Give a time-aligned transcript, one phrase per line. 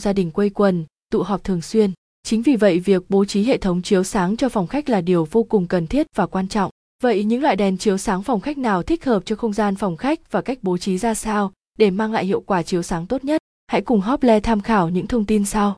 [0.00, 1.92] gia đình quây quần, tụ họp thường xuyên.
[2.22, 5.28] Chính vì vậy việc bố trí hệ thống chiếu sáng cho phòng khách là điều
[5.30, 6.70] vô cùng cần thiết và quan trọng.
[7.02, 9.96] Vậy những loại đèn chiếu sáng phòng khách nào thích hợp cho không gian phòng
[9.96, 13.24] khách và cách bố trí ra sao để mang lại hiệu quả chiếu sáng tốt
[13.24, 13.42] nhất?
[13.66, 15.76] Hãy cùng Hople tham khảo những thông tin sau.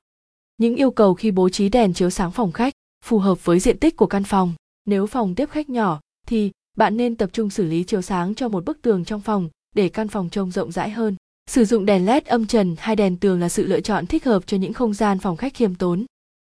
[0.57, 2.75] Những yêu cầu khi bố trí đèn chiếu sáng phòng khách
[3.05, 4.53] phù hợp với diện tích của căn phòng.
[4.85, 8.49] Nếu phòng tiếp khách nhỏ thì bạn nên tập trung xử lý chiếu sáng cho
[8.49, 11.17] một bức tường trong phòng để căn phòng trông rộng rãi hơn.
[11.47, 14.47] Sử dụng đèn LED âm trần hay đèn tường là sự lựa chọn thích hợp
[14.47, 16.05] cho những không gian phòng khách khiêm tốn.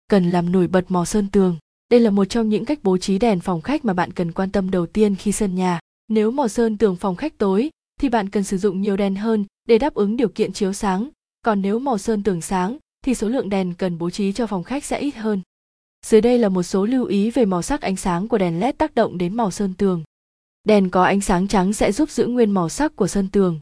[0.09, 1.56] Cần làm nổi bật màu sơn tường.
[1.91, 4.51] Đây là một trong những cách bố trí đèn phòng khách mà bạn cần quan
[4.51, 5.80] tâm đầu tiên khi sơn nhà.
[6.09, 7.70] Nếu màu sơn tường phòng khách tối,
[8.01, 11.09] thì bạn cần sử dụng nhiều đèn hơn để đáp ứng điều kiện chiếu sáng.
[11.43, 14.65] Còn nếu màu sơn tường sáng, thì số lượng đèn cần bố trí cho phòng
[14.65, 15.43] khách sẽ ít hơn.
[16.07, 18.74] Dưới đây là một số lưu ý về màu sắc ánh sáng của đèn LED
[18.79, 20.05] tác động đến màu sơn tường.
[20.65, 23.59] Đèn có ánh sáng trắng sẽ giúp giữ nguyên màu sắc của sơn tường.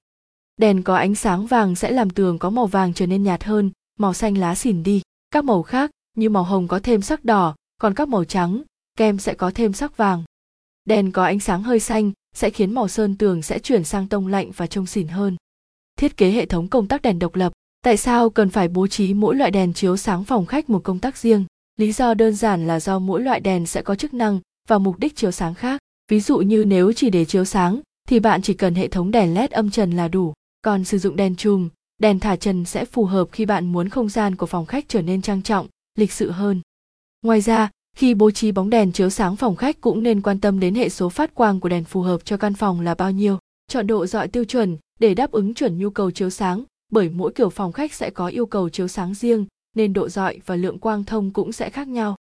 [0.56, 3.70] Đèn có ánh sáng vàng sẽ làm tường có màu vàng trở nên nhạt hơn,
[3.98, 5.02] màu xanh lá xỉn đi.
[5.30, 8.62] Các màu khác như màu hồng có thêm sắc đỏ, còn các màu trắng,
[8.96, 10.24] kem sẽ có thêm sắc vàng.
[10.84, 14.26] Đèn có ánh sáng hơi xanh sẽ khiến màu sơn tường sẽ chuyển sang tông
[14.26, 15.36] lạnh và trông xỉn hơn.
[15.98, 17.52] Thiết kế hệ thống công tắc đèn độc lập.
[17.82, 20.98] Tại sao cần phải bố trí mỗi loại đèn chiếu sáng phòng khách một công
[20.98, 21.44] tắc riêng?
[21.76, 24.98] Lý do đơn giản là do mỗi loại đèn sẽ có chức năng và mục
[24.98, 25.80] đích chiếu sáng khác.
[26.10, 29.34] Ví dụ như nếu chỉ để chiếu sáng thì bạn chỉ cần hệ thống đèn
[29.34, 30.32] LED âm trần là đủ.
[30.64, 34.08] Còn sử dụng đèn chùm, đèn thả trần sẽ phù hợp khi bạn muốn không
[34.08, 35.66] gian của phòng khách trở nên trang trọng,
[35.98, 36.60] lịch sự hơn.
[37.22, 40.60] Ngoài ra, khi bố trí bóng đèn chiếu sáng phòng khách cũng nên quan tâm
[40.60, 43.38] đến hệ số phát quang của đèn phù hợp cho căn phòng là bao nhiêu.
[43.68, 47.32] Chọn độ dọi tiêu chuẩn để đáp ứng chuẩn nhu cầu chiếu sáng, bởi mỗi
[47.32, 50.78] kiểu phòng khách sẽ có yêu cầu chiếu sáng riêng, nên độ dọi và lượng
[50.78, 52.16] quang thông cũng sẽ khác nhau.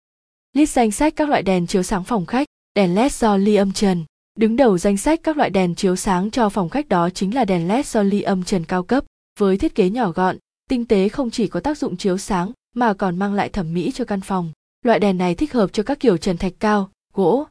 [0.52, 3.72] List danh sách các loại đèn chiếu sáng phòng khách, đèn LED do ly âm
[3.72, 4.04] trần.
[4.34, 7.44] Đứng đầu danh sách các loại đèn chiếu sáng cho phòng khách đó chính là
[7.44, 9.04] đèn LED do ly âm trần cao cấp,
[9.38, 10.36] với thiết kế nhỏ gọn,
[10.70, 13.92] tinh tế không chỉ có tác dụng chiếu sáng mà còn mang lại thẩm mỹ
[13.94, 14.52] cho căn phòng.
[14.84, 17.46] Loại đèn này thích hợp cho các kiểu trần thạch cao, gỗ,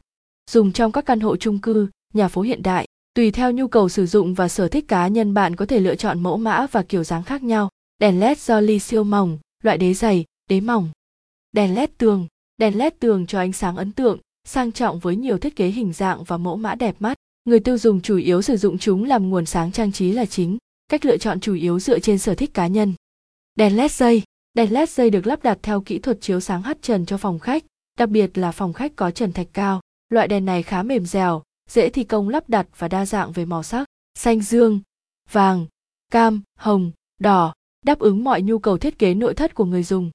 [0.50, 2.86] dùng trong các căn hộ chung cư, nhà phố hiện đại.
[3.14, 5.94] Tùy theo nhu cầu sử dụng và sở thích cá nhân bạn có thể lựa
[5.94, 7.68] chọn mẫu mã và kiểu dáng khác nhau.
[7.98, 10.90] Đèn LED do ly siêu mỏng, loại đế dày, đế mỏng.
[11.52, 12.26] Đèn LED tường,
[12.56, 15.92] đèn LED tường cho ánh sáng ấn tượng, sang trọng với nhiều thiết kế hình
[15.92, 17.16] dạng và mẫu mã đẹp mắt.
[17.44, 20.58] Người tiêu dùng chủ yếu sử dụng chúng làm nguồn sáng trang trí là chính.
[20.88, 22.94] Cách lựa chọn chủ yếu dựa trên sở thích cá nhân.
[23.54, 24.22] Đèn LED dây,
[24.54, 27.38] Đèn LED dây được lắp đặt theo kỹ thuật chiếu sáng hắt trần cho phòng
[27.38, 27.64] khách,
[27.98, 29.80] đặc biệt là phòng khách có trần thạch cao.
[30.08, 33.44] Loại đèn này khá mềm dẻo, dễ thi công lắp đặt và đa dạng về
[33.44, 34.80] màu sắc, xanh dương,
[35.30, 35.66] vàng,
[36.10, 37.54] cam, hồng, đỏ,
[37.84, 40.10] đáp ứng mọi nhu cầu thiết kế nội thất của người dùng.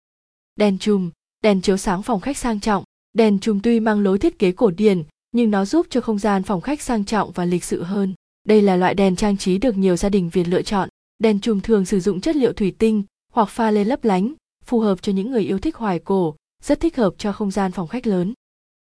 [0.56, 1.12] Đèn chùm,
[1.42, 2.84] đèn chiếu sáng phòng khách sang trọng.
[3.18, 6.44] Đèn chùm tuy mang lối thiết kế cổ điển, nhưng nó giúp cho không gian
[6.44, 8.14] phòng khách sang trọng và lịch sự hơn.
[8.48, 10.90] Đây là loại đèn trang trí được nhiều gia đình Việt lựa chọn.
[11.20, 14.34] Đèn chùm thường sử dụng chất liệu thủy tinh, hoặc pha lên lấp lánh,
[14.66, 17.72] phù hợp cho những người yêu thích hoài cổ, rất thích hợp cho không gian
[17.72, 18.34] phòng khách lớn.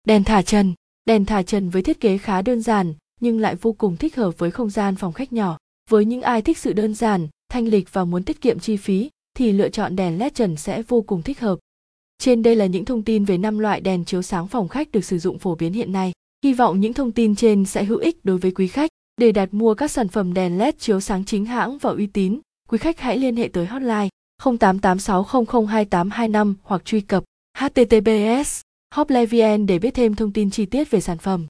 [0.04, 0.74] Đèn thả trần,
[1.06, 4.38] đèn thả trần với thiết kế khá đơn giản nhưng lại vô cùng thích hợp
[4.38, 5.58] với không gian phòng khách nhỏ.
[5.90, 9.10] Với những ai thích sự đơn giản, thanh lịch và muốn tiết kiệm chi phí
[9.36, 11.58] thì lựa chọn đèn led trần sẽ vô cùng thích hợp.
[12.22, 15.04] Trên đây là những thông tin về 5 loại đèn chiếu sáng phòng khách được
[15.04, 16.12] sử dụng phổ biến hiện nay.
[16.44, 18.90] Hy vọng những thông tin trên sẽ hữu ích đối với quý khách.
[19.20, 22.40] Để đặt mua các sản phẩm đèn LED chiếu sáng chính hãng và uy tín,
[22.68, 24.08] quý khách hãy liên hệ tới hotline
[24.42, 27.24] 0886002825 hoặc truy cập
[27.58, 28.60] https
[28.94, 31.46] hoplevn để biết thêm thông tin chi tiết về sản phẩm.